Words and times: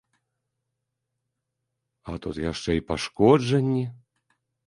А 2.13 2.17
тут 2.25 2.35
яшчэ 2.51 2.71
і 2.79 2.85
пашкоджанні. 2.89 3.85